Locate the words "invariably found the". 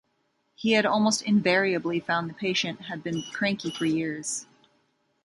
1.21-2.33